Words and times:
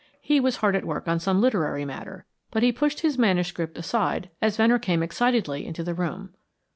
He 0.19 0.39
was 0.39 0.55
hard 0.55 0.75
at 0.75 0.83
work 0.83 1.07
on 1.07 1.19
some 1.19 1.39
literary 1.41 1.85
matter, 1.85 2.25
but 2.49 2.63
he 2.63 2.71
pushed 2.71 3.01
his 3.01 3.19
manuscript 3.19 3.77
aside 3.77 4.31
as 4.41 4.57
Venner 4.57 4.79
came 4.79 5.03
excitedly 5.03 5.63
into 5.63 5.83
the 5.83 5.93
room. 5.93 6.33